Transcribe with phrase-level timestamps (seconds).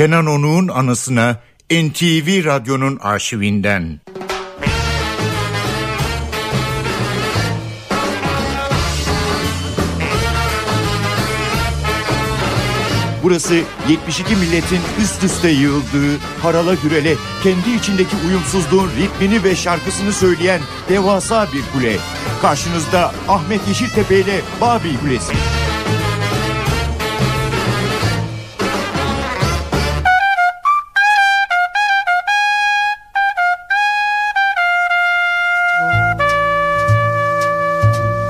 [0.00, 1.36] Kenan Onuk'un anısına
[1.70, 4.00] NTV Radyo'nun arşivinden.
[13.22, 20.60] Burası 72 milletin üst üste yığıldığı, harala gürele, kendi içindeki uyumsuzluğun ritmini ve şarkısını söyleyen
[20.88, 21.96] devasa bir kule.
[22.42, 25.59] Karşınızda Ahmet Yeşiltepe ile Babil Kulesi.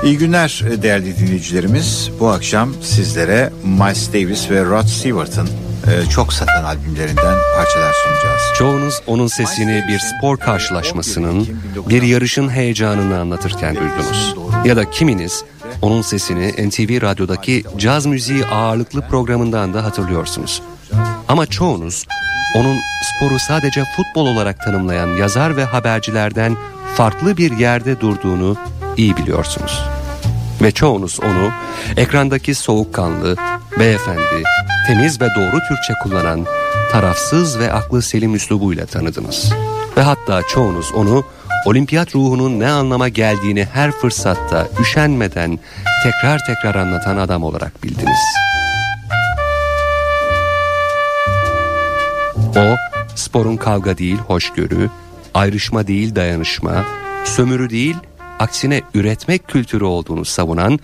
[0.03, 2.11] İyi günler değerli dinleyicilerimiz.
[2.19, 8.41] Bu akşam sizlere Miles Davis ve Rod Stewart'ın e, çok satan albümlerinden parçalar sunacağız.
[8.57, 11.47] Çoğunuz onun sesini bir spor karşılaşmasının,
[11.89, 14.35] bir yarışın heyecanını anlatırken duydunuz.
[14.65, 15.43] Ya da kiminiz
[15.81, 20.61] onun sesini NTV Radyo'daki caz müziği ağırlıklı programından da hatırlıyorsunuz.
[21.27, 22.05] Ama çoğunuz
[22.55, 26.57] onun sporu sadece futbol olarak tanımlayan yazar ve habercilerden
[26.95, 28.57] farklı bir yerde durduğunu
[28.97, 29.81] iyi biliyorsunuz.
[30.61, 31.51] Ve çoğunuz onu
[31.97, 33.35] ekrandaki soğukkanlı,
[33.79, 34.43] beyefendi,
[34.87, 36.45] temiz ve doğru Türkçe kullanan,
[36.91, 39.53] tarafsız ve aklı selim üslubuyla tanıdınız.
[39.97, 41.23] Ve hatta çoğunuz onu
[41.65, 45.59] olimpiyat ruhunun ne anlama geldiğini her fırsatta üşenmeden
[46.03, 48.19] tekrar tekrar anlatan adam olarak bildiniz.
[52.57, 52.75] O,
[53.15, 54.89] sporun kavga değil hoşgörü,
[55.33, 56.85] ayrışma değil dayanışma,
[57.25, 57.95] sömürü değil
[58.41, 60.79] aksine üretmek kültürü olduğunu savunan,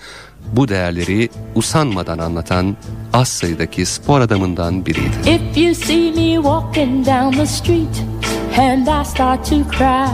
[0.53, 2.77] bu değerleri usanmadan anlatan
[3.13, 5.16] az sayıdaki spor adamından biriydi.
[5.25, 8.03] If you see me walking down the street
[8.58, 10.08] and I start to cry.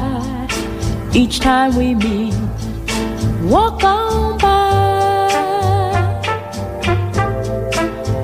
[1.15, 2.33] Each time we meet,
[3.43, 5.29] walk on by,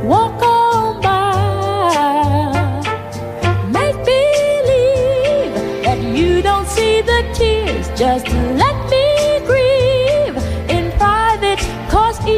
[0.08, 1.30] walk on by,
[3.72, 4.10] make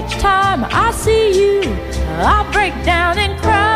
[0.10, 1.62] time I see you,
[2.20, 3.72] I break down and cry.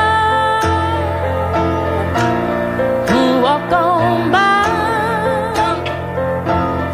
[3.44, 4.64] Walk on by.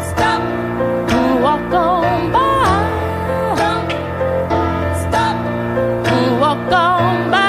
[0.08, 0.42] Stop.
[1.42, 2.66] Walk on by.
[5.02, 5.36] Stop.
[6.40, 7.40] Walk on by.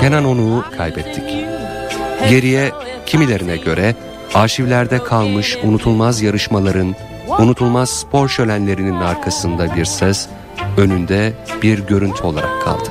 [0.00, 1.24] Kenan Onuk'u kaybettik.
[2.30, 2.72] Geriye
[3.06, 3.94] kimilerine göre
[4.34, 6.94] arşivlerde kalmış unutulmaz yarışmaların
[7.38, 10.28] unutulmaz spor şölenlerinin arkasında bir ses,
[10.76, 11.32] önünde
[11.62, 12.88] bir görüntü olarak kaldı.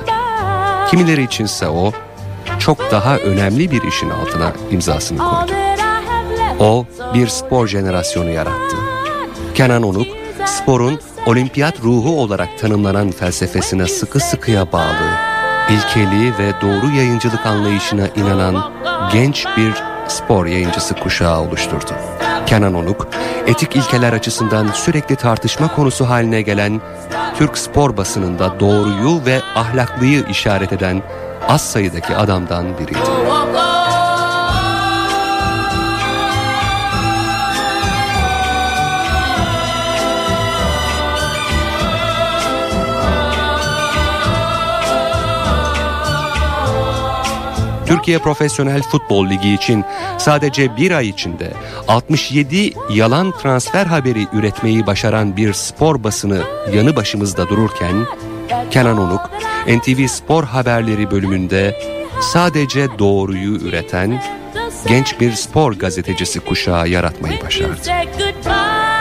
[0.90, 1.92] Kimileri içinse o,
[2.58, 5.52] çok daha önemli bir işin altına imzasını koydu.
[6.60, 8.76] O, bir spor jenerasyonu yarattı.
[9.54, 10.06] Kenan Onuk,
[10.46, 15.08] sporun olimpiyat ruhu olarak tanımlanan felsefesine sıkı sıkıya bağlı,
[15.70, 18.72] ilkeli ve doğru yayıncılık anlayışına inanan
[19.12, 19.74] genç bir
[20.08, 21.92] spor yayıncısı kuşağı oluşturdu.
[22.52, 23.06] Kenan Onuk,
[23.46, 26.80] etik ilkeler açısından sürekli tartışma konusu haline gelen
[27.38, 31.02] Türk spor basınında doğruyu ve ahlaklıyı işaret eden
[31.48, 32.98] az sayıdaki adamdan biriydi.
[47.92, 49.84] Türkiye Profesyonel Futbol Ligi için
[50.18, 51.52] sadece bir ay içinde
[51.88, 56.42] 67 yalan transfer haberi üretmeyi başaran bir spor basını
[56.74, 58.06] yanı başımızda dururken
[58.70, 59.30] Kenan Onuk
[59.66, 61.78] NTV Spor Haberleri bölümünde
[62.22, 64.22] sadece doğruyu üreten
[64.86, 67.80] genç bir spor gazetecisi kuşağı yaratmayı başardı.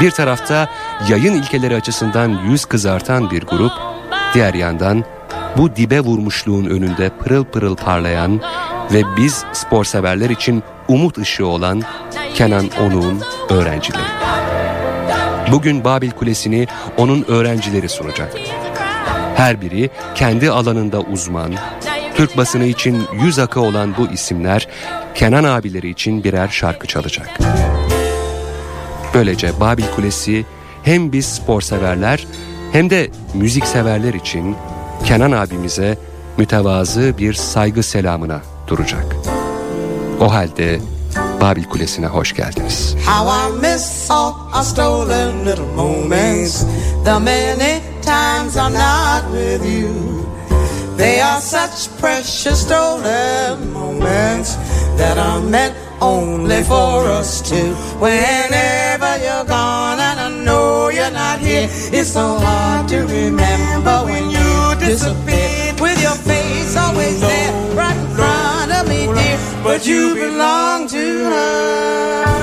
[0.01, 0.69] Bir tarafta
[1.09, 3.71] yayın ilkeleri açısından yüz kızartan bir grup,
[4.33, 5.05] diğer yandan
[5.57, 8.41] bu dibe vurmuşluğun önünde pırıl pırıl parlayan
[8.93, 11.81] ve biz spor severler için umut ışığı olan
[12.33, 14.03] Kenan Onuk'un öğrencileri.
[15.51, 18.33] Bugün Babil Kulesi'ni onun öğrencileri sunacak.
[19.35, 21.53] Her biri kendi alanında uzman,
[22.15, 24.67] Türk basını için yüz akı olan bu isimler
[25.15, 27.29] Kenan abileri için birer şarkı çalacak.
[29.13, 30.45] Böylece Babil Kulesi
[30.83, 32.27] hem biz spor severler
[32.71, 34.55] hem de müzik severler için
[35.05, 35.97] Kenan abimize
[36.37, 38.41] mütevazı bir saygı selamına
[38.71, 39.15] duracak.
[40.21, 40.79] O halde
[41.41, 42.95] Babil Kulesi'ne hoş geldiniz.
[43.05, 46.65] How I miss all our stolen little moments
[47.05, 49.89] The many times I'm not with you
[50.97, 54.57] They are such precious stolen moments
[54.97, 61.39] That are meant only for us two Whenever you're gone and I know you're not
[61.39, 65.51] here It's so hard to remember when you disappear
[69.63, 72.41] that you belong to her.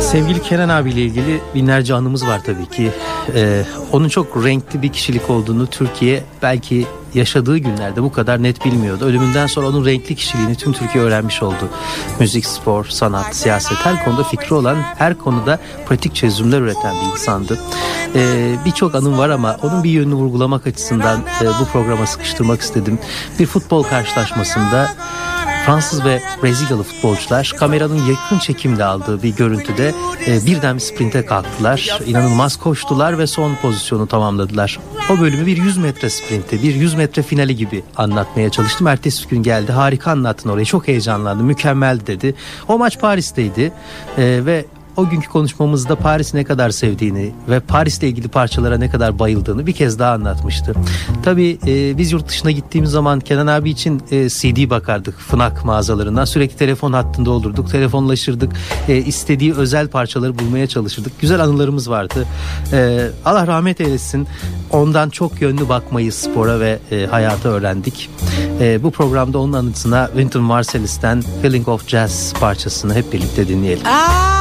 [0.00, 2.90] Sevgili Kenan abiyle ilgili binlerce anımız var tabii ki.
[3.34, 9.04] Ee, onun çok renkli bir kişilik olduğunu Türkiye belki yaşadığı günlerde bu kadar net bilmiyordu.
[9.04, 11.68] Ölümünden sonra onun renkli kişiliğini tüm Türkiye öğrenmiş oldu.
[12.20, 15.58] Müzik, spor, sanat, siyaset her konuda fikri olan, her konuda
[15.88, 17.58] pratik çözümler üreten bir insandı.
[18.14, 22.98] Ee, Birçok anım var ama onun bir yönünü vurgulamak açısından e, bu programa sıkıştırmak istedim.
[23.38, 24.88] Bir futbol karşılaşmasında
[25.70, 29.94] Fransız ve Brezilyalı futbolcular kameranın yakın çekimle aldığı bir görüntüde
[30.26, 31.98] e, birden bir sprinte kalktılar.
[32.06, 34.78] İnanılmaz koştular ve son pozisyonu tamamladılar.
[35.10, 38.86] O bölümü bir 100 metre sprinti, bir 100 metre finali gibi anlatmaya çalıştım.
[38.86, 42.34] Ertesi gün geldi harika anlattın orayı çok heyecanlandım mükemmel dedi.
[42.68, 43.72] O maç Paris'teydi
[44.18, 44.64] e, ve
[44.96, 49.72] o günkü konuşmamızda Paris'i ne kadar sevdiğini ve Paris'le ilgili parçalara ne kadar bayıldığını bir
[49.72, 50.74] kez daha anlatmıştı.
[51.22, 56.24] Tabii e, biz yurt dışına gittiğimiz zaman Kenan abi için e, CD bakardık FNAC mağazalarından.
[56.24, 58.52] Sürekli telefon hattında olurduk, telefonlaşırdık.
[58.88, 61.20] E, istediği özel parçaları bulmaya çalışırdık.
[61.20, 62.26] Güzel anılarımız vardı.
[62.72, 64.26] E, Allah rahmet eylesin.
[64.70, 68.10] Ondan çok yönlü bakmayı spora ve e, hayata öğrendik.
[68.60, 73.86] E, bu programda onun anısına Wynton Marsalis'ten Feeling of Jazz parçasını hep birlikte dinleyelim.
[73.86, 74.39] I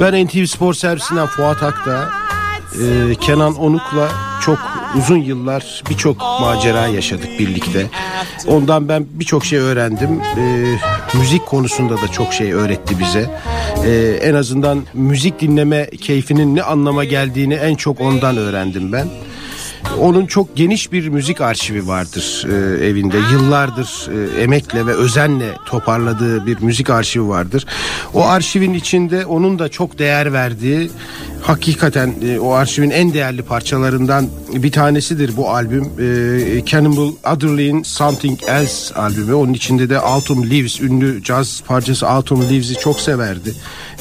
[0.00, 2.10] Ben NTV Spor Servisinden Fuat Akta,
[2.74, 4.08] e, Kenan Onuk'la
[4.42, 4.58] çok
[4.98, 7.86] uzun yıllar birçok macera yaşadık birlikte.
[8.46, 10.20] Ondan ben birçok şey öğrendim.
[10.38, 10.74] E,
[11.18, 13.30] müzik konusunda da çok şey öğretti bize.
[13.84, 19.08] E, en azından müzik dinleme keyfinin ne anlama geldiğini en çok ondan öğrendim ben.
[19.98, 23.16] Onun çok geniş bir müzik arşivi vardır e, evinde.
[23.32, 27.66] Yıllardır e, emekle ve özenle toparladığı bir müzik arşivi vardır.
[28.14, 30.90] O arşivin içinde onun da çok değer verdiği
[31.42, 35.84] hakikaten e, o arşivin en değerli parçalarından bir tanesidir bu albüm.
[35.84, 39.34] E, Cannibal Adderley'in Something Else albümü.
[39.34, 43.54] Onun içinde de Autumn Leaves ünlü caz parçası Autumn Leaves'i çok severdi.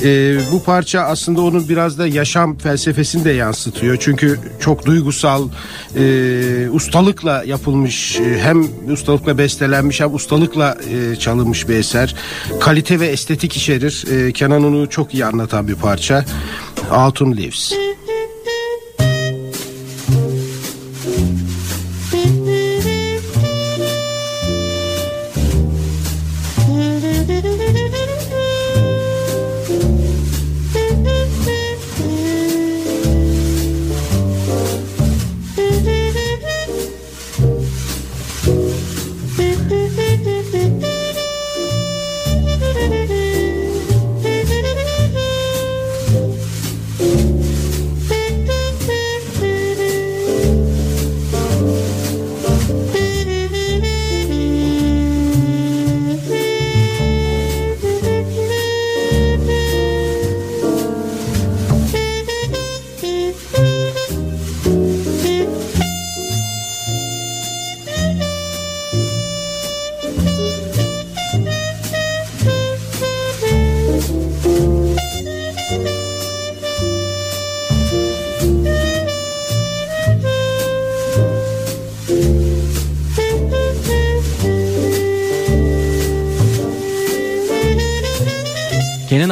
[0.04, 3.98] E, bu parça aslında onun biraz da yaşam felsefesini de yansıtıyor.
[4.00, 5.50] Çünkü çok duygusal,
[5.96, 12.16] e, ustalıkla yapılmış, e, hem ustalıkla bestelenmiş hem ustalıkla e, çalınmış bir eser.
[12.60, 14.06] Kalite ve estetik içerir.
[14.12, 16.26] E, Kenan onu çok iyi anlatan bir parça.
[16.92, 17.74] Autumn Leaves.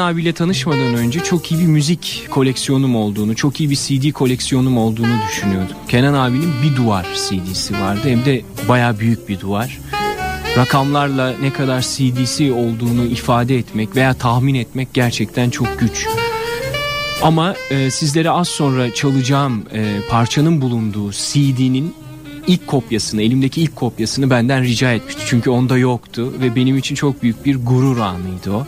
[0.07, 5.13] Abiyle tanışmadan önce çok iyi bir müzik koleksiyonum olduğunu, çok iyi bir CD koleksiyonum olduğunu
[5.27, 5.75] düşünüyordum.
[5.87, 9.79] Kenan abinin bir duvar CD'si vardı hem de baya büyük bir duvar.
[10.57, 16.07] Rakamlarla ne kadar CD'si olduğunu ifade etmek veya tahmin etmek gerçekten çok güç.
[17.21, 21.93] Ama e, sizlere az sonra çalacağım e, parçanın bulunduğu CD'nin
[22.47, 25.21] ilk kopyasını, elimdeki ilk kopyasını benden rica etmişti.
[25.27, 28.67] Çünkü onda yoktu ve benim için çok büyük bir gurur anıydı o.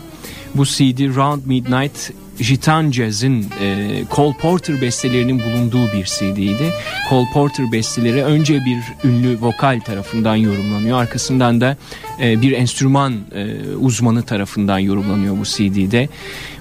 [0.54, 6.72] Bu CD Round Midnight Gitan Jazz'in e, Cole Porter bestelerinin bulunduğu bir CD'ydi.
[7.10, 10.98] Cole Porter besteleri önce bir ünlü vokal tarafından yorumlanıyor.
[10.98, 11.76] Arkasından da
[12.22, 16.08] e, bir enstrüman e, uzmanı tarafından yorumlanıyor bu CD'de.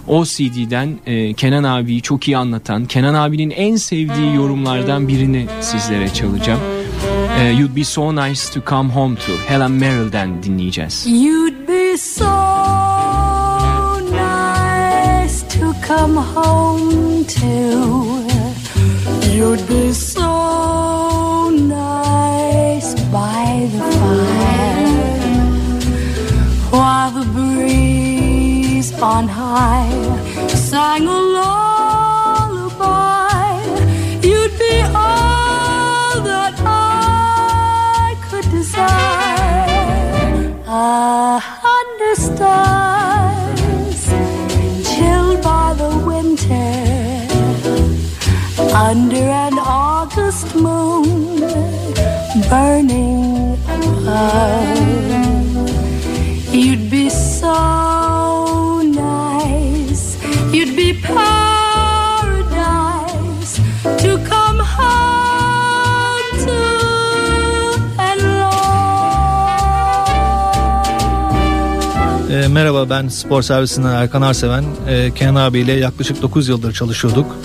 [0.07, 6.13] O CD'den e, Kenan abiyi çok iyi anlatan, Kenan abinin en sevdiği yorumlardan birini sizlere
[6.13, 6.59] çalacağım.
[7.39, 11.05] E, You'd Be So Nice To Come Home To Helen Merrill'den dinleyeceğiz.
[11.09, 12.25] You'd be so
[15.89, 17.57] come home to.
[19.35, 24.99] You'd be so nice by the fire
[26.69, 29.89] while the breeze on high
[30.69, 32.77] sang a lullaby.
[34.29, 39.89] You'd be all that I could desire.
[40.67, 41.48] A
[52.49, 54.88] burning apart.
[72.51, 74.63] Merhaba ben spor servisinden Erkan Arseven.
[74.87, 77.35] E, Kenan abiyle yaklaşık 9 yıldır çalışıyorduk.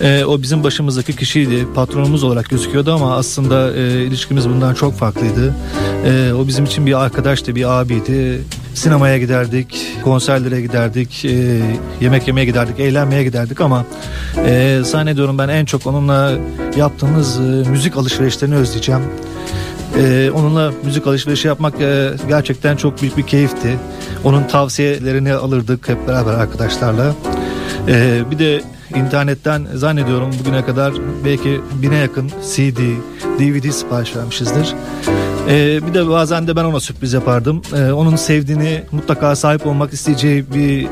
[0.00, 1.66] E, o bizim başımızdaki kişiydi.
[1.74, 5.54] Patronumuz olarak gözüküyordu ama aslında e, ilişkimiz bundan çok farklıydı.
[6.06, 8.42] E, o bizim için bir arkadaştı, bir abiydi.
[8.74, 11.60] Sinemaya giderdik, konserlere giderdik, e,
[12.00, 13.84] yemek yemeye giderdik, eğlenmeye giderdik ama
[14.46, 16.32] e, zannediyorum ben en çok onunla
[16.76, 19.02] yaptığımız e, müzik alışverişlerini özleyeceğim.
[19.98, 23.78] Ee, onunla müzik alışverişi yapmak e, gerçekten çok büyük bir keyifti.
[24.24, 27.14] Onun tavsiyelerini alırdık hep beraber arkadaşlarla.
[27.88, 28.62] Ee, bir de
[28.94, 32.78] internetten zannediyorum bugüne kadar belki bine yakın CD,
[33.38, 34.74] DVD sipariş vermişizdir.
[35.48, 37.62] Ee, bir de bazen de ben ona sürpriz yapardım.
[37.76, 40.86] Ee, onun sevdiğini mutlaka sahip olmak isteyeceği bir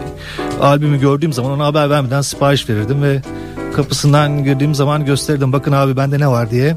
[0.61, 3.23] albümü gördüğüm zaman ona haber vermeden sipariş verirdim ve
[3.77, 6.77] kapısından girdiğim zaman gösterirdim bakın abi bende ne var diye.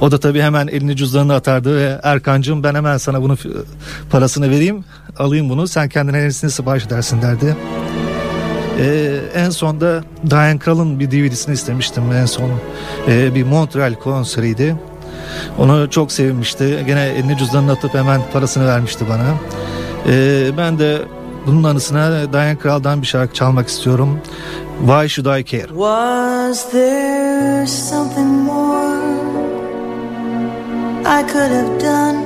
[0.00, 3.48] O da tabii hemen elini cüzdanına atardı ve Erkancığım ben hemen sana bunun f-
[4.10, 4.84] parasını vereyim
[5.18, 7.56] alayım bunu sen kendine yenisini sipariş edersin derdi.
[8.80, 12.50] Ee, en son da Diane Krall'ın bir DVD'sini istemiştim en son.
[13.08, 14.76] Ee, bir Montreal konseriydi.
[15.58, 16.84] Onu çok sevmişti.
[16.86, 19.34] Gene elini cüzdanına atıp hemen parasını vermişti bana.
[20.08, 20.98] Ee, ben de
[21.46, 24.20] bunun anısına Diane Krall'dan bir şarkı çalmak istiyorum.
[24.86, 25.68] Why Should I Care?
[25.68, 28.98] Was there something more
[31.04, 32.18] I could have done?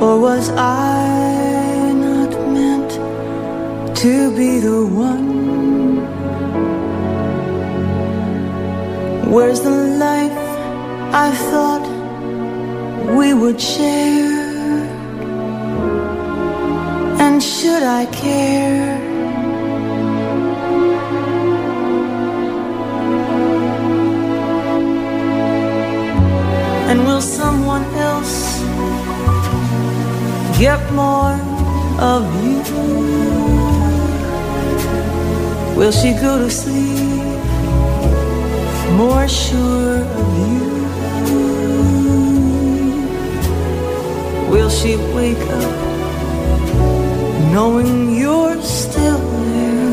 [0.00, 2.90] Or was I not meant
[3.94, 5.31] to be the one?
[9.32, 10.38] Where's the life
[11.26, 11.84] I thought
[13.16, 14.84] we would share?
[17.18, 18.98] And should I care?
[26.90, 28.60] And will someone else
[30.58, 31.40] get more
[31.98, 32.60] of you?
[35.74, 37.11] Will she go to sleep
[38.96, 40.62] more sure of you?
[44.50, 45.74] Will she wake up
[47.52, 49.92] knowing you're still there?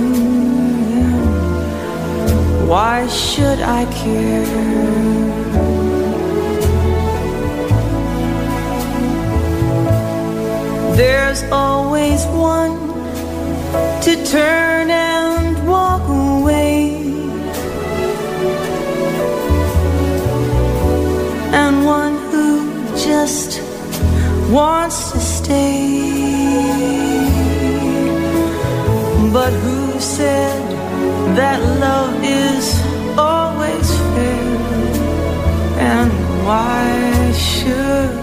[2.68, 4.80] Why should I care?
[10.96, 12.74] There's always one
[14.02, 14.79] to turn
[23.20, 23.62] just
[24.50, 25.76] wants to stay.
[29.36, 30.62] But who said
[31.40, 32.66] that love is
[33.18, 34.48] always fair?
[35.94, 36.12] And
[36.48, 36.84] why
[37.48, 38.16] should?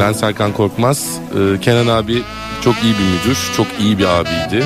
[0.00, 1.18] Ben Serkan Korkmaz.
[1.34, 2.22] Ee, Kenan abi
[2.64, 4.64] çok iyi bir müdür, çok iyi bir abiydi.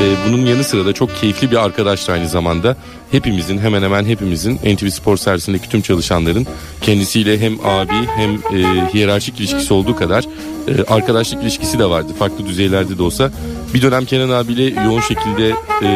[0.00, 2.76] Ee, bunun yanı sıra da çok keyifli bir arkadaştı aynı zamanda.
[3.10, 6.46] Hepimizin hemen hemen hepimizin NTV Spor servisindeki tüm çalışanların
[6.80, 10.24] kendisiyle hem abi hem e, hiyerarşik ilişkisi olduğu kadar
[10.68, 12.12] e, arkadaşlık ilişkisi de vardı.
[12.18, 13.30] Farklı düzeylerde de olsa.
[13.74, 15.48] Bir dönem Kenan abiyle yoğun şekilde
[15.82, 15.88] e,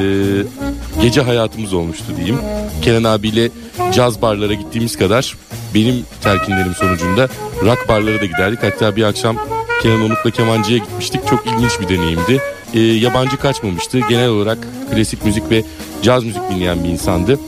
[1.03, 2.39] gece hayatımız olmuştu diyeyim.
[2.83, 3.51] Kenan abiyle
[3.95, 5.37] caz barlara gittiğimiz kadar
[5.75, 7.29] benim telkinlerim sonucunda
[7.63, 8.63] rock barlara da giderdik.
[8.63, 9.37] Hatta bir akşam
[9.83, 11.21] Kenan Onuk'la kemancıya gitmiştik.
[11.31, 12.41] Çok ilginç bir deneyimdi.
[12.75, 14.01] E, yabancı kaçmamıştı.
[14.09, 14.59] Genel olarak
[14.91, 15.63] klasik müzik ve
[16.03, 17.39] caz müzik dinleyen bir insandı.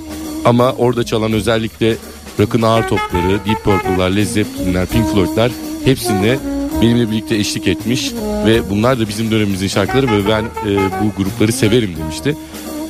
[0.45, 1.97] Ama orada çalan özellikle
[2.41, 5.53] rock'ın ağır topları, Deep Purple'lar, Led Zeppelin'ler, Pink Floyd'lar
[5.85, 6.39] hepsinde
[6.83, 8.13] benimle birlikte eşlik etmiş
[8.47, 12.37] ve bunlar da bizim dönemimizin şarkıları ve ben e, bu grupları severim demişti.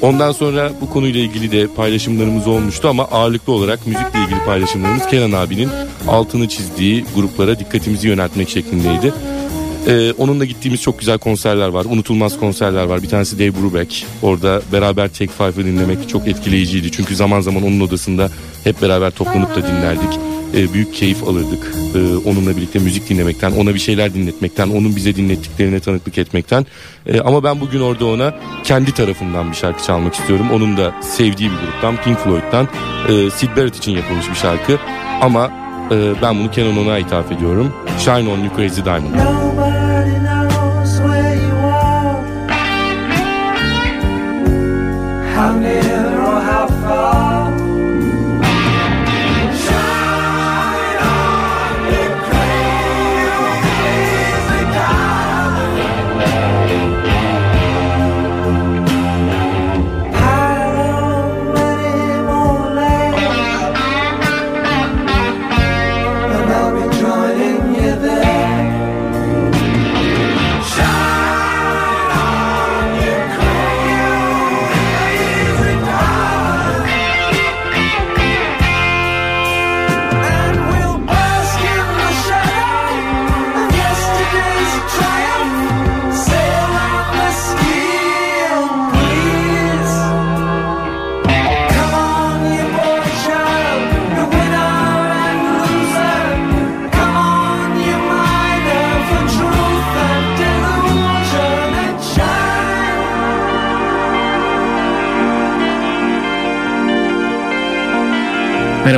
[0.02, 5.32] Ondan sonra bu konuyla ilgili de paylaşımlarımız olmuştu ama ağırlıklı olarak müzikle ilgili paylaşımlarımız Kenan
[5.32, 5.68] abinin
[6.08, 9.12] altını çizdiği gruplara dikkatimizi yöneltmek şeklindeydi.
[9.88, 11.84] Ee, onunla gittiğimiz çok güzel konserler var.
[11.84, 13.02] Unutulmaz konserler var.
[13.02, 14.06] Bir tanesi Dave Brubeck.
[14.22, 16.92] Orada beraber Take Five'ı dinlemek çok etkileyiciydi.
[16.92, 18.28] Çünkü zaman zaman onun odasında
[18.64, 20.18] hep beraber toplanıp da dinlerdik.
[20.54, 21.74] Ee, büyük keyif alırdık.
[21.94, 26.66] Ee, onunla birlikte müzik dinlemekten, ona bir şeyler dinletmekten, onun bize dinlettiklerine tanıklık etmekten.
[27.06, 30.46] Ee, ama ben bugün orada ona kendi tarafından bir şarkı çalmak istiyorum.
[30.52, 32.68] Onun da sevdiği bir gruptan, Pink Floyd'dan.
[33.08, 34.78] E, Sid Barrett için yapılmış bir şarkı.
[35.20, 35.50] Ama
[35.90, 37.72] e, ben bunu Kenan On'a ithaf ediyorum.
[37.98, 39.14] Shine On You Crazy Diamond.
[39.14, 39.67] Nobody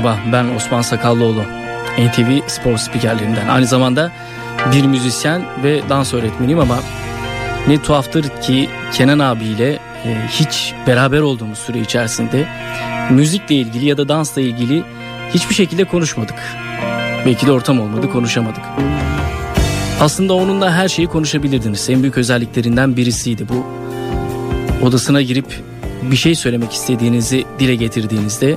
[0.00, 1.42] Merhaba ben Osman Sakallıoğlu.
[1.98, 3.48] NTV spor spikerlerinden.
[3.48, 4.12] Aynı zamanda
[4.72, 6.78] bir müzisyen ve dans öğretmeniyim ama
[7.68, 12.46] ne tuhaftır ki Kenan abiyle e, hiç beraber olduğumuz süre içerisinde
[13.10, 14.82] müzikle ilgili ya da dansla ilgili
[15.34, 16.36] hiçbir şekilde konuşmadık.
[17.26, 18.64] Belki de ortam olmadı konuşamadık.
[20.00, 21.90] Aslında onunla her şeyi konuşabilirdiniz.
[21.90, 23.66] En büyük özelliklerinden birisiydi bu.
[24.86, 25.62] Odasına girip
[26.02, 28.56] bir şey söylemek istediğinizi dile getirdiğinizde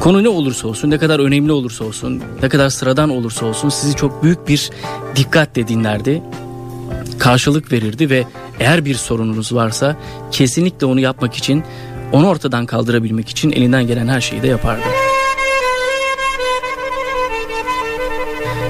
[0.00, 3.96] Konu ne olursa olsun, ne kadar önemli olursa olsun, ne kadar sıradan olursa olsun sizi
[3.96, 4.70] çok büyük bir
[5.16, 6.22] dikkatle dinlerdi.
[7.18, 8.24] Karşılık verirdi ve
[8.60, 9.96] eğer bir sorununuz varsa
[10.30, 11.64] kesinlikle onu yapmak için,
[12.12, 14.86] onu ortadan kaldırabilmek için elinden gelen her şeyi de yapardı.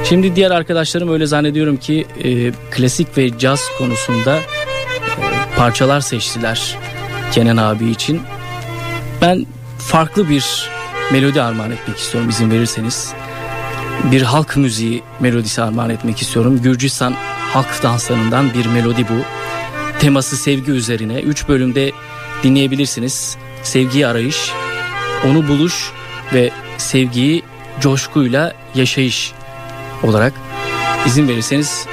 [0.05, 4.43] Şimdi diğer arkadaşlarım öyle zannediyorum ki e, klasik ve caz konusunda e,
[5.57, 6.77] parçalar seçtiler
[7.33, 8.21] Kenan abi için.
[9.23, 9.47] Ben
[9.79, 10.71] farklı bir
[11.13, 13.13] melodi armağan etmek istiyorum izin verirseniz.
[14.13, 16.63] Bir halk müziği melodisi armağan etmek istiyorum.
[16.63, 17.15] Gürcistan
[17.53, 19.23] halk danslarından bir melodi bu.
[19.99, 21.93] Teması sevgi üzerine 3 bölümde
[22.43, 23.37] dinleyebilirsiniz.
[23.63, 24.53] Sevgiyi arayış,
[25.27, 25.93] onu buluş
[26.33, 27.43] ve sevgiyi
[27.81, 29.33] coşkuyla yaşayış
[30.03, 30.33] olarak
[31.07, 31.87] izin verirseniz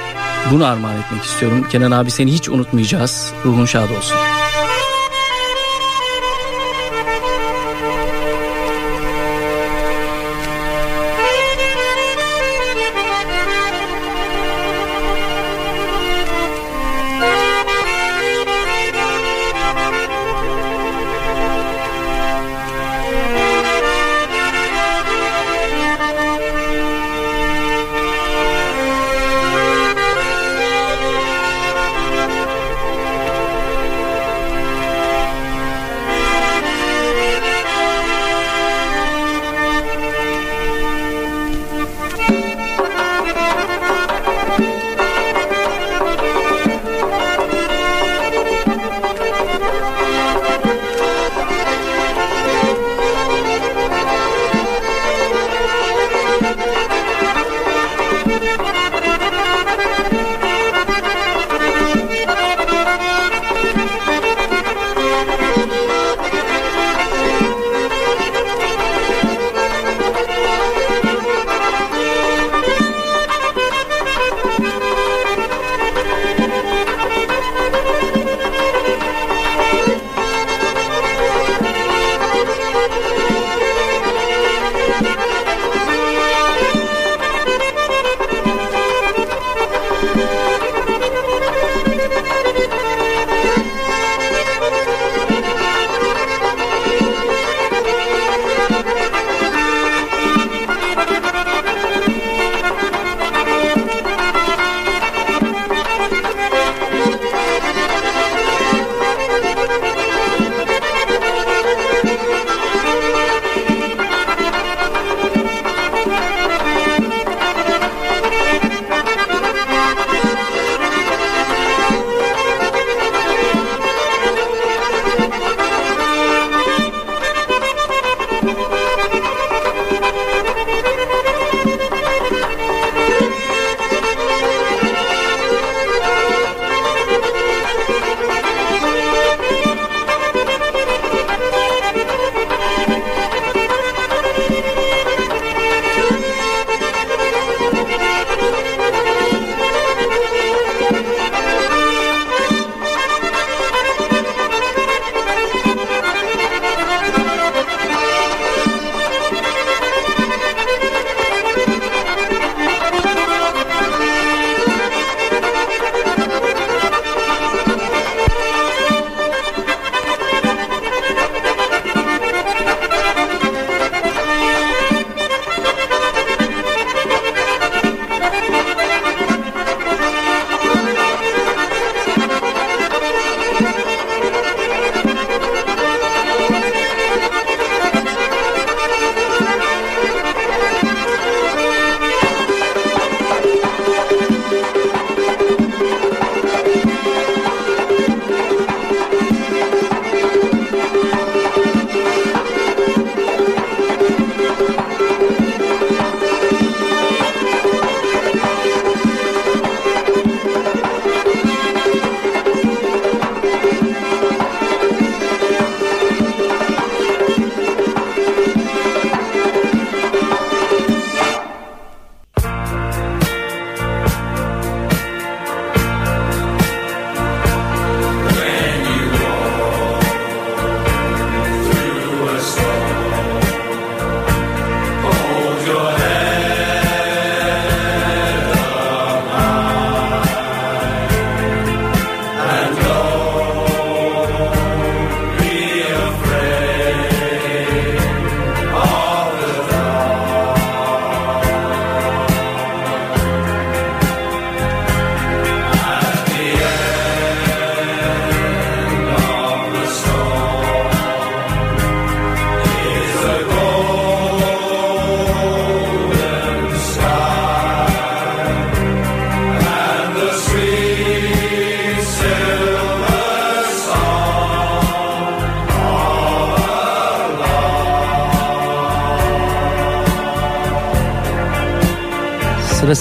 [0.50, 1.66] bunu armağan etmek istiyorum.
[1.70, 3.32] Kenan abi seni hiç unutmayacağız.
[3.44, 4.35] Ruhun şad olsun.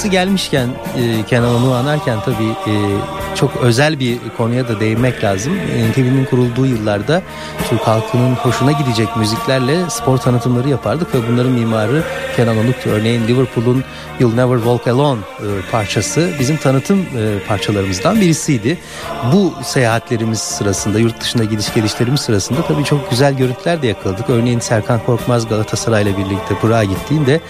[0.05, 2.73] Sırası gelmişken e, Kenan onu anarken tabii e,
[3.35, 5.53] çok özel bir konuya da değinmek lazım.
[5.91, 7.21] NTV'nin kurulduğu yıllarda
[7.69, 12.03] Türk halkının hoşuna gidecek müziklerle spor tanıtımları yapardık ve bunların mimarı
[12.35, 12.89] Kenan Onuk'tu.
[12.89, 13.83] Örneğin Liverpool'un
[14.19, 18.77] You'll Never Walk Alone e, parçası bizim tanıtım e, parçalarımızdan birisiydi.
[19.33, 24.29] Bu seyahatlerimiz sırasında, yurt dışına gidiş gelişlerimiz sırasında tabii çok güzel görüntüler de yakaladık.
[24.29, 27.41] Örneğin Serkan Korkmaz Galatasaray'la birlikte Burak'a gittiğinde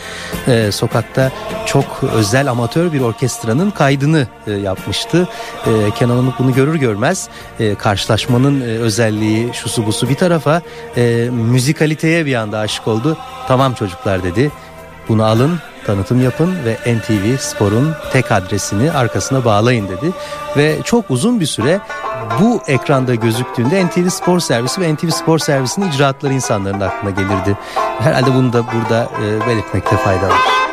[0.47, 1.31] e, sokakta
[1.65, 5.27] çok özel amatör bir orkestranın kaydını e, yapmıştı.
[5.65, 10.61] E, Kenan Onuk bunu görür görmez e, karşılaşmanın e, özelliği şusu busu bir tarafa
[10.97, 13.17] e, müzikaliteye bir anda aşık oldu.
[13.47, 14.51] Tamam çocuklar dedi
[15.09, 20.11] bunu alın tanıtım yapın ve NTV Spor'un tek adresini arkasına bağlayın dedi.
[20.57, 21.79] Ve çok uzun bir süre
[22.39, 27.57] bu ekranda gözüktüğünde NTV Spor Servisi ve NTV Spor Servisi'nin icraatları insanların aklına gelirdi.
[27.99, 30.64] Herhalde bunu da burada e, belirtmekte fayda var.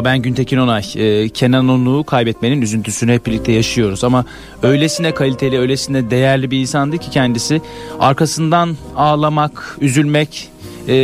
[0.00, 0.84] Merhaba ben Güntekin Onay.
[0.96, 4.24] Ee, Kenan Onuk'u kaybetmenin üzüntüsünü hep birlikte yaşıyoruz ama
[4.62, 7.60] öylesine kaliteli, öylesine değerli bir insandı ki kendisi.
[7.98, 10.48] Arkasından ağlamak, üzülmek
[10.88, 10.94] e,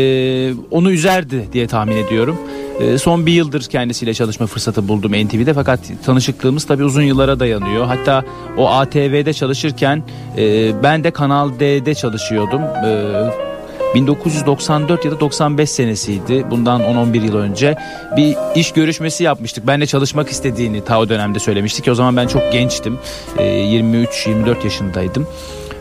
[0.71, 2.39] onu üzerdi diye tahmin ediyorum.
[2.81, 7.87] E, son bir yıldır kendisiyle çalışma fırsatı buldum NTV'de fakat tanışıklığımız tabii uzun yıllara dayanıyor.
[7.87, 8.25] Hatta
[8.57, 10.03] o ATV'de çalışırken
[10.39, 12.61] e, ben de Kanal D'de çalışıyordum.
[12.63, 13.46] E,
[13.95, 16.47] 1994 ya da 95 senesiydi.
[16.51, 17.77] Bundan 10-11 yıl önce
[18.17, 19.67] bir iş görüşmesi yapmıştık.
[19.67, 22.99] Benle çalışmak istediğini ta o dönemde söylemiştik o zaman ben çok gençtim.
[23.39, 25.27] E, 23-24 yaşındaydım.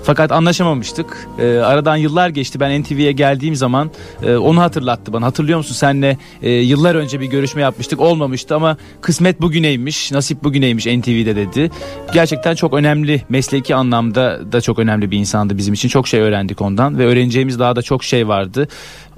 [0.05, 1.27] Fakat anlaşamamıştık.
[1.39, 2.59] E, aradan yıllar geçti.
[2.59, 3.91] Ben NTV'ye geldiğim zaman
[4.23, 5.25] e, onu hatırlattı bana.
[5.25, 7.99] Hatırlıyor musun senle e, yıllar önce bir görüşme yapmıştık.
[7.99, 11.71] Olmamıştı ama kısmet bugüneymiş, nasip bugüneymiş NTV'de dedi.
[12.13, 15.89] Gerçekten çok önemli mesleki anlamda da çok önemli bir insandı bizim için.
[15.89, 18.67] Çok şey öğrendik ondan ve öğreneceğimiz daha da çok şey vardı.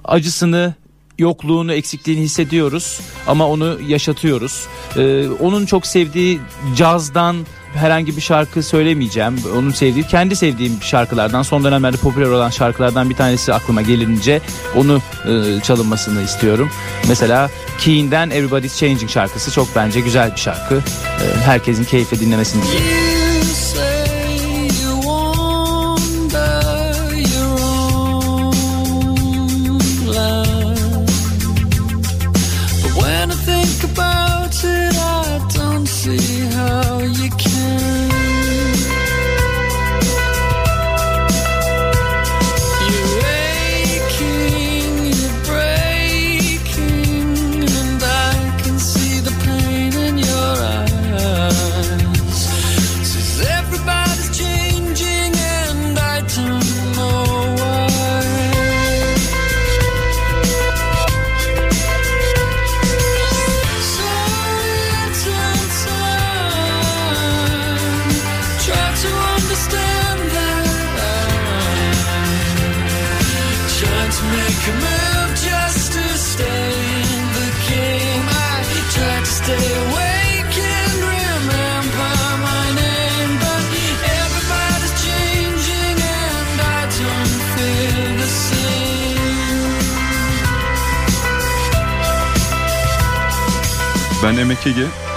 [0.03, 0.73] Acısını
[1.17, 4.67] yokluğunu, eksikliğini hissediyoruz ama onu yaşatıyoruz.
[4.97, 6.39] Ee, onun çok sevdiği
[6.75, 7.35] cazdan
[7.73, 9.35] herhangi bir şarkı söylemeyeceğim.
[9.57, 14.41] Onun sevdiği, kendi sevdiğim şarkılardan, son dönemlerde popüler olan şarkılardan bir tanesi aklıma gelince
[14.75, 16.69] onu e, çalınmasını istiyorum.
[17.07, 17.49] Mesela
[17.79, 20.75] Keen'den Everybody's Changing şarkısı çok bence güzel bir şarkı.
[20.75, 23.86] E, herkesin keyifle dinlemesini diliyorum.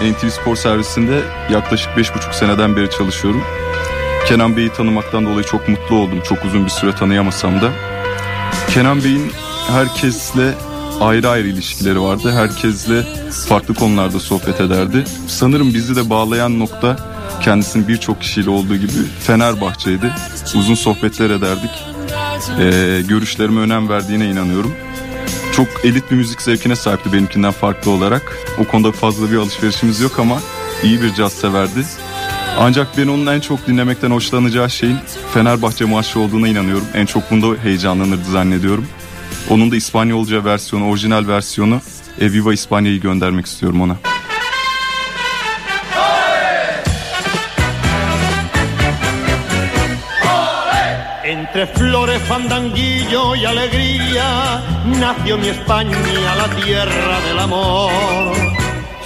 [0.00, 3.42] NTV Spor Servisinde yaklaşık 5,5 seneden beri çalışıyorum.
[4.26, 6.20] Kenan Bey'i tanımaktan dolayı çok mutlu oldum.
[6.28, 7.70] Çok uzun bir süre tanıyamasam da.
[8.70, 9.32] Kenan Bey'in
[9.70, 10.54] herkesle
[11.00, 12.32] ayrı ayrı ilişkileri vardı.
[12.32, 13.02] Herkesle
[13.48, 15.04] farklı konularda sohbet ederdi.
[15.26, 16.96] Sanırım bizi de bağlayan nokta
[17.42, 20.12] kendisinin birçok kişiyle olduğu gibi Fenerbahçe'ydi.
[20.54, 21.70] Uzun sohbetler ederdik.
[22.60, 24.74] Ee, görüşlerime önem verdiğine inanıyorum.
[25.60, 28.38] Çok elit bir müzik zevkine sahipti benimkinden farklı olarak.
[28.58, 30.40] O konuda fazla bir alışverişimiz yok ama
[30.82, 31.84] iyi bir caz severdi.
[32.58, 34.98] Ancak ben onun en çok dinlemekten hoşlanacağı şeyin
[35.34, 36.86] Fenerbahçe marşı olduğuna inanıyorum.
[36.94, 38.86] En çok bunda heyecanlanırdı zannediyorum.
[39.50, 41.80] Onun da İspanyolca versiyonu, orijinal versiyonu
[42.20, 43.96] E Viva İspanya'yı göndermek istiyorum ona.
[51.24, 55.96] Entre flores, fandanguillo y alegría nació mi España,
[56.36, 58.32] la tierra del amor.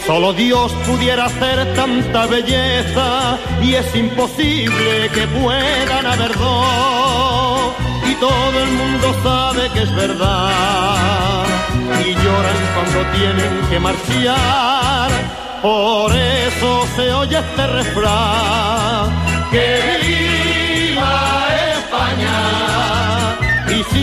[0.06, 7.72] Solo Dios pudiera hacer tanta belleza y es imposible que puedan haber dos.
[8.10, 11.44] Y todo el mundo sabe que es verdad
[12.06, 15.10] y lloran cuando tienen que marchar.
[15.62, 19.08] Por eso se oye este refrán
[19.50, 21.46] que viva
[21.78, 22.83] España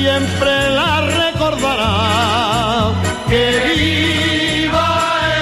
[0.02, 1.94] siempre la recordará.
[3.30, 4.90] Que viva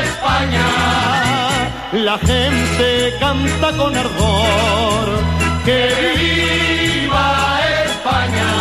[0.06, 0.70] España,
[2.08, 2.88] la gente
[3.20, 5.08] canta con ardor.
[5.68, 5.82] Que
[6.20, 7.30] viva
[7.86, 8.52] España,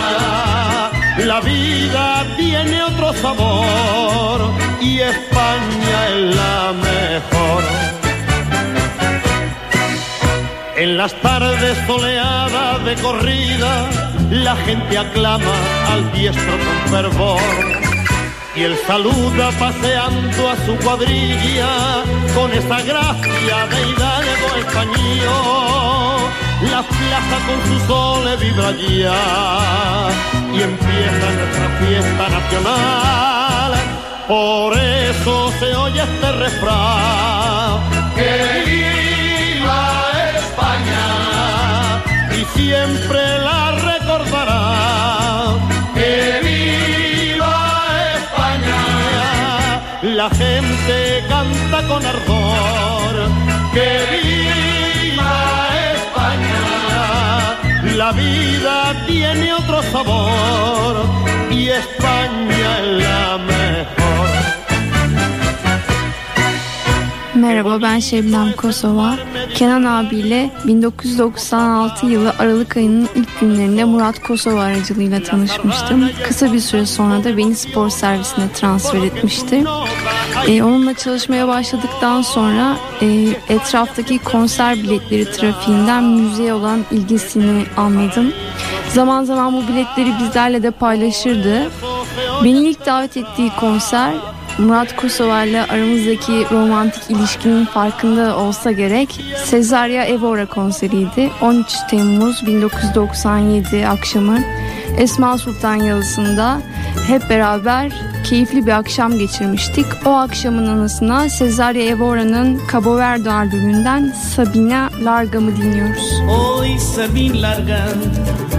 [1.31, 2.05] la vida
[2.37, 4.39] tiene otro sabor
[4.81, 6.59] y España es la
[6.89, 7.63] mejor.
[10.77, 15.53] En las tardes soleadas de corrida, la gente aclama
[15.93, 17.41] al diestro con fervor.
[18.55, 22.03] Y él saluda paseando a su cuadrilla
[22.35, 26.21] con esa gracia de hidalgo español.
[26.71, 30.09] La plaza con su sol vibra ya
[30.53, 33.73] y empieza nuestra fiesta nacional.
[34.27, 37.81] Por eso se oye este refrán.
[38.17, 40.03] Que viva
[40.37, 41.07] España
[42.37, 43.48] y siempre la
[44.19, 44.61] recordará.
[45.95, 47.57] Que viva
[48.17, 48.83] España,
[50.03, 53.15] la gente canta con ardor.
[53.75, 55.39] Que viva
[55.97, 56.67] España,
[57.97, 58.77] la vida
[59.07, 61.05] tiene otro sabor
[61.51, 64.29] y España es la mejor.
[67.35, 69.17] Merhaba ben Şebnem Kosova.
[69.59, 76.11] Kenan abiyle 1996 yılı Aralık ayının ilk günlerinde Murat Kosova aracılığıyla tanışmıştım.
[76.25, 79.65] Kısa bir süre sonra da beni spor servisine transfer etmişti.
[80.49, 83.07] Ee, onunla çalışmaya başladıktan sonra e,
[83.49, 88.33] etraftaki konser biletleri trafiğinden müziğe olan ilgisini anladım.
[88.89, 91.71] Zaman zaman bu biletleri bizlerle de paylaşırdı.
[92.45, 94.15] Beni ilk davet ettiği konser
[94.59, 101.31] Murat Kosova ile aramızdaki romantik ilişkinin farkında olsa gerek Cesaria Evora konseriydi.
[101.41, 104.39] 13 Temmuz 1997 akşamı
[104.97, 106.61] Esma Sultan Yalısı'nda
[107.07, 107.93] hep beraber
[108.25, 109.87] keyifli bir akşam geçirmiştik.
[110.07, 116.13] O akşamın anısına Cesaria Evora'nın Cabo Verde albümünden Sabina Largam'ı dinliyoruz.
[116.31, 118.05] Oi, Sabine largando,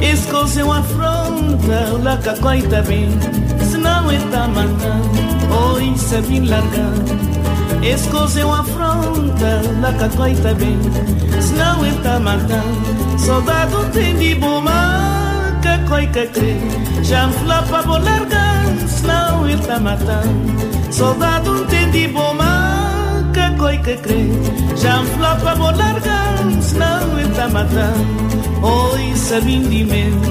[0.01, 3.11] escoceu a fronta, la cacoita bem,
[4.11, 6.93] está matando, altar, hoy se vin largar.
[7.81, 10.77] Escozeu afronta, la cacoita bem,
[11.39, 16.57] se não está matando, soldado tem de bomar, cacoica crê,
[17.03, 24.27] chanfla pra bolargar, se não está matando, soldado tem de bomar, cacoica crê,
[24.75, 30.21] chanfla pra bolargar, se não está matando, hoy se vin de meu,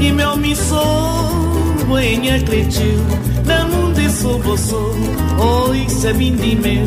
[0.00, 1.47] e meu missão
[1.88, 3.02] dueña creció,
[3.46, 4.92] la de sobosó,
[5.38, 6.86] hoy se vindimeu,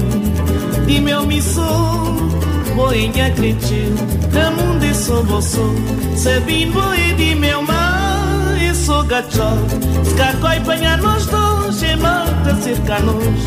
[0.85, 2.29] dime o misó,
[2.75, 5.73] boenha na la munde sobosó,
[6.15, 9.57] se Sabim boe de meu mal, e sou gachó,
[10.05, 13.41] escacói panha nós dois, e malta cercanos,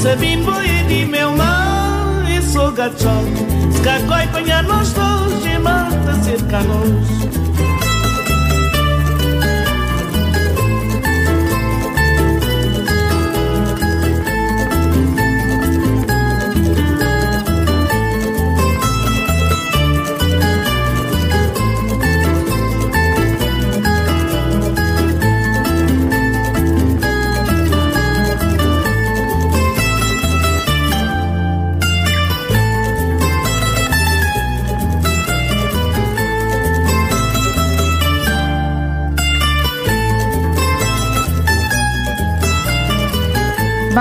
[0.00, 3.16] se vin boe de meu mal, e sou gachó,
[3.74, 7.41] escacói panha nós dois, e malta cercanos.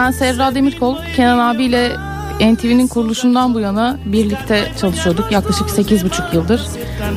[0.01, 1.89] Ben Serra Demirkol, Kenan abiyle
[2.39, 6.61] NTV'nin kuruluşundan bu yana birlikte çalışıyorduk yaklaşık 8,5 yıldır.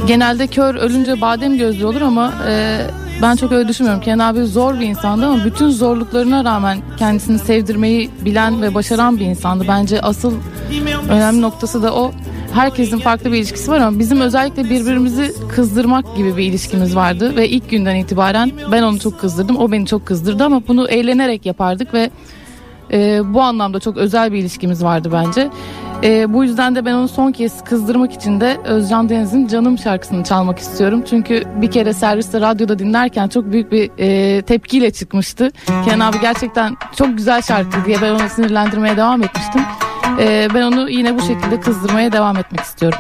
[0.07, 2.81] Genelde kör ölünce badem gözlü olur ama e,
[3.23, 4.03] ben çok öyle düşünmüyorum.
[4.03, 9.25] Kenan abi zor bir insandı ama bütün zorluklarına rağmen kendisini sevdirmeyi bilen ve başaran bir
[9.25, 9.65] insandı.
[9.69, 10.35] Bence asıl
[11.11, 12.13] önemli noktası da o.
[12.55, 17.49] Herkesin farklı bir ilişkisi var ama bizim özellikle birbirimizi kızdırmak gibi bir ilişkimiz vardı ve
[17.49, 21.95] ilk günden itibaren ben onu çok kızdırdım, o beni çok kızdırdı ama bunu eğlenerek yapardık
[21.95, 22.11] ve
[22.93, 25.51] e, bu anlamda çok özel bir ilişkimiz vardı bence.
[26.03, 30.25] E, bu yüzden de ben onu son kez kızdırmak için de Özcan Deniz'in Canım şarkısını
[30.25, 31.05] çalmak istiyorum.
[31.11, 35.51] Çünkü bir kere serviste radyoda dinlerken çok büyük bir e, tepkiyle çıkmıştı.
[35.85, 39.63] Kenan abi gerçekten çok güzel şarkı diye ben onu sinirlendirmeye devam etmiştim.
[40.19, 42.99] E, ben onu yine bu şekilde kızdırmaya devam etmek istiyorum.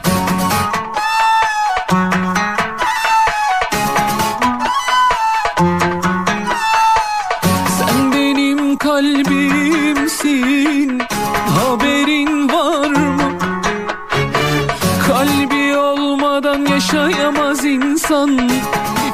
[18.14, 18.50] İnsan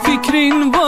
[0.05, 0.80] fikrin var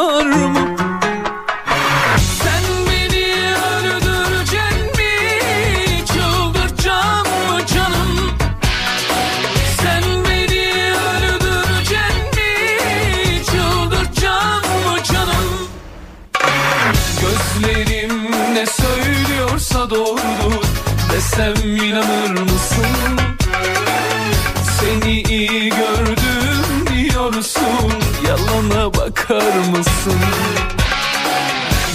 [29.82, 30.20] mısın?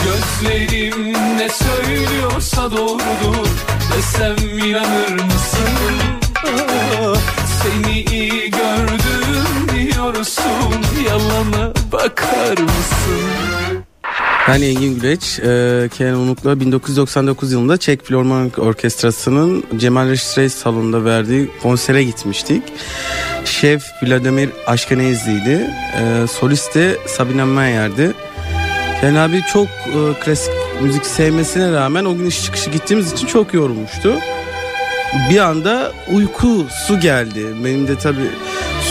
[0.03, 3.47] Gözlerim ne söylüyorsa doğrudur
[3.93, 5.73] Desem inanır mısın?
[7.63, 10.73] Seni iyi gördüm diyorsun
[11.07, 13.66] Yalana bakar mısın?
[14.47, 21.05] Ben Engin Güleç, e, Kenan Unuk'la 1999 yılında Çek Filharmonik Orkestrası'nın Cemal Reşit Reis salonunda
[21.05, 22.63] verdiği konsere gitmiştik.
[23.45, 25.69] Şef Vladimir Aşkenezli'ydi,
[25.99, 28.13] e, solist de Sabine Meyer'di.
[29.01, 33.53] Kenan abi çok e, klasik müzik sevmesine rağmen o gün iş çıkışı gittiğimiz için çok
[33.53, 34.13] yorulmuştu.
[35.29, 37.45] Bir anda uykusu geldi.
[37.63, 38.29] Benim de tabii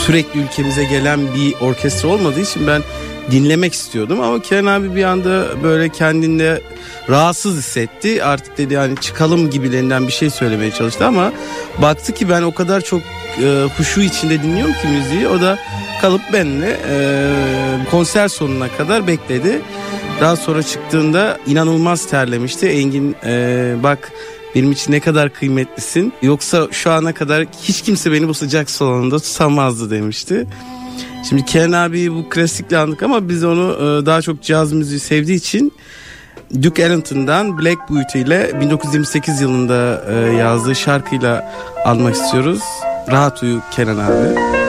[0.05, 2.81] sürekli ülkemize gelen bir orkestra olmadığı için ben
[3.31, 6.61] dinlemek istiyordum ama Kenan abi bir anda böyle kendinde
[7.09, 8.23] rahatsız hissetti.
[8.23, 11.31] Artık dedi hani çıkalım gibilerinden bir şey söylemeye çalıştı ama
[11.81, 13.01] baktı ki ben o kadar çok
[13.43, 15.27] e, huşu içinde dinliyorum ki müziği.
[15.27, 15.59] O da
[16.01, 16.99] kalıp benimle e,
[17.91, 19.61] konser sonuna kadar bekledi.
[20.21, 22.67] Daha sonra çıktığında inanılmaz terlemişti.
[22.67, 24.11] Engin e, bak
[24.55, 26.13] benim için ne kadar kıymetlisin.
[26.21, 30.47] Yoksa şu ana kadar hiç kimse beni bu sıcak salonunda tutamazdı demişti.
[31.29, 35.37] Şimdi Kenan abi bu klasikle andık ama biz onu e, daha çok caz müziği sevdiği
[35.37, 35.73] için
[36.63, 41.53] Duke Ellington'dan Black Beauty ile 1928 yılında e, yazdığı şarkıyla
[41.85, 42.61] almak istiyoruz.
[43.11, 44.66] Rahat uyu Kenan abi.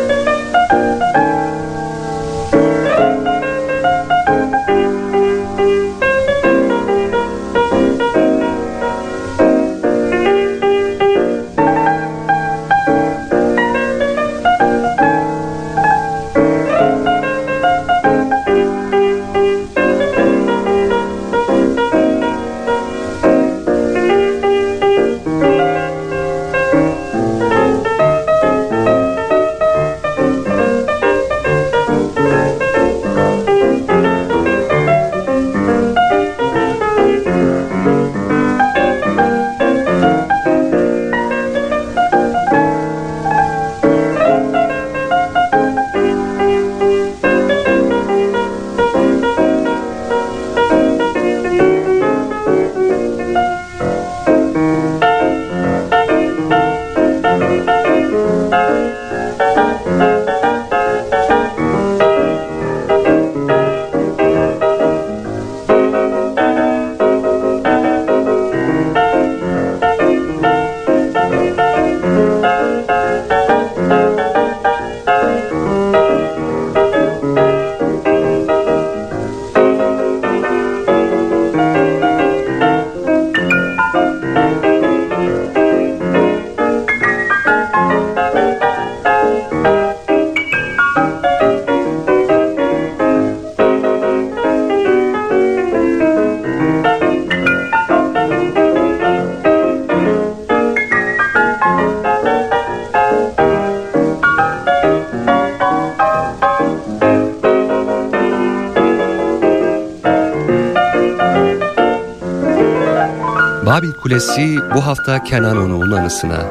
[114.08, 116.46] Kulesi bu hafta Kenan Onuk'un anısına,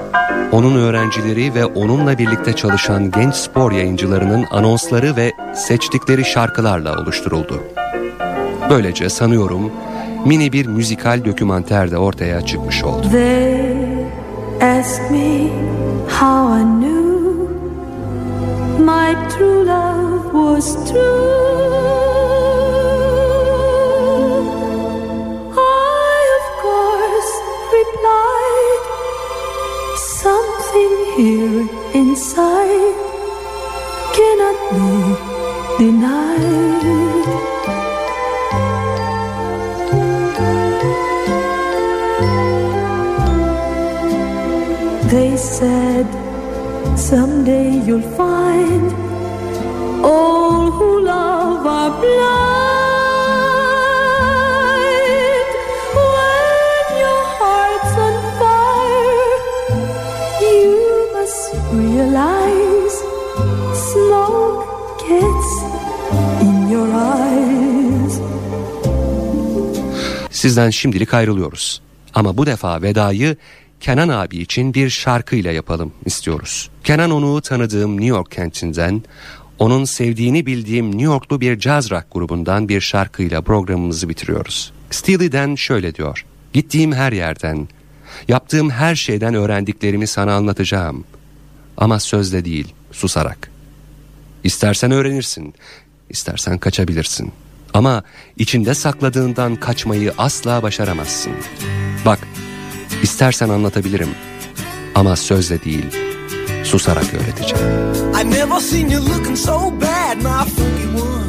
[0.52, 7.64] onun öğrencileri ve onunla birlikte çalışan genç spor yayıncılarının anonsları ve seçtikleri şarkılarla oluşturuldu.
[8.70, 9.72] Böylece sanıyorum
[10.26, 13.08] mini bir müzikal dokümanter de ortaya çıkmış oldu.
[13.12, 13.78] They
[14.62, 15.50] ask me
[16.10, 17.44] how I knew
[18.80, 22.07] my true love was true.
[31.18, 32.96] Here inside
[34.18, 34.90] cannot be
[35.80, 36.86] denied.
[45.10, 46.06] They said
[46.96, 48.86] someday you'll find
[50.06, 52.47] all who love are blind.
[61.74, 62.98] Realize
[63.74, 64.68] smoke
[65.10, 65.50] gets
[66.42, 68.20] in your eyes.
[70.32, 71.82] Sizden şimdilik ayrılıyoruz.
[72.14, 73.36] Ama bu defa vedayı
[73.80, 76.70] Kenan abi için bir şarkıyla yapalım istiyoruz.
[76.84, 79.04] Kenan onu tanıdığım New York kentinden,
[79.60, 84.74] onun sevdiğini bildiğim New Yorklu bir jazz rock grubundan bir şarkıyla programımızı bitiriyoruz.
[84.92, 86.26] Steely'den şöyle diyor.
[86.54, 87.68] Gittiğim her yerden,
[88.28, 91.04] yaptığım her şeyden öğrendiklerimi sana anlatacağım.
[91.78, 93.52] Ama sözle değil, susarak.
[94.44, 95.54] İstersen öğrenirsin,
[96.10, 97.32] istersen kaçabilirsin.
[97.74, 98.04] Ama
[98.38, 101.34] içinde sakladığından kaçmayı asla başaramazsın.
[102.06, 102.20] Bak,
[103.04, 104.10] istersen anlatabilirim.
[104.96, 105.86] Ama sözle değil,
[106.64, 107.66] susarak öğreteceğim.
[108.22, 111.28] I never seen you looking so bad, my funky one.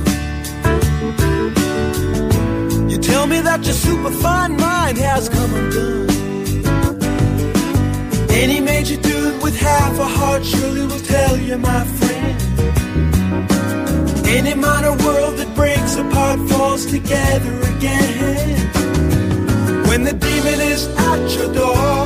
[2.93, 6.09] You tell me that your superfine mind has come undone.
[8.31, 9.18] Any major dude
[9.49, 12.37] with half a heart surely will tell you, my friend.
[14.37, 18.59] Any minor world that breaks apart falls together again.
[19.89, 21.99] When the demon is at your door,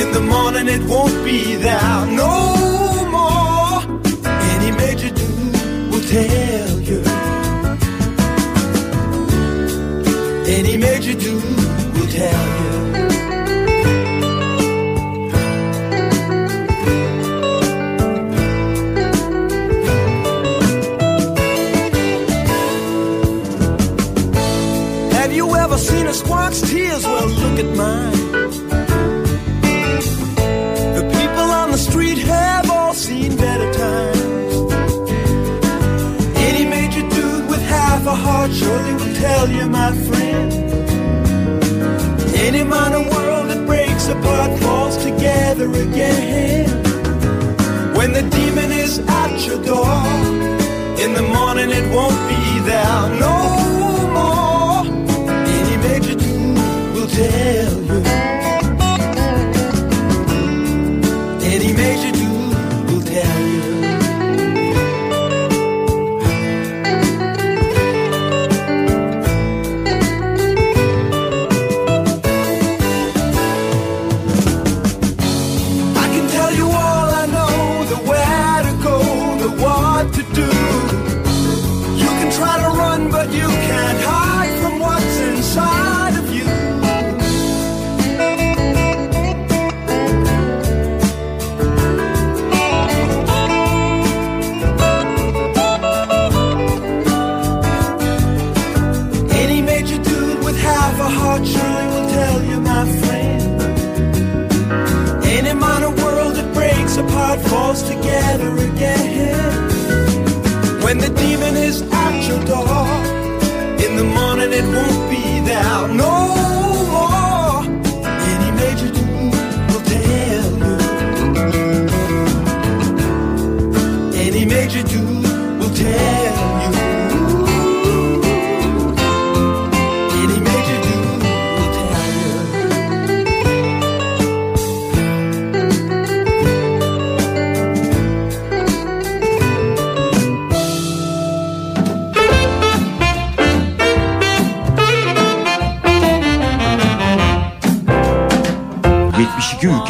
[0.00, 2.34] in the morning it won't be there no
[3.16, 3.76] more.
[4.52, 7.00] Any major dude will tell you.
[10.56, 11.73] Any major dude.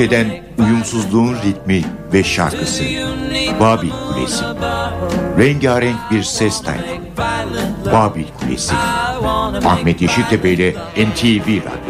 [0.04, 0.26] eden
[0.58, 2.84] uyumsuzluğun ritmi ve şarkısı
[3.60, 4.44] Babil Kulesi.
[5.38, 6.84] Rengarenk bir ses tayfı.
[7.92, 8.74] Babil Kulesi.
[9.64, 11.83] Ahmet Yeşiltepe ile NTV Radyo.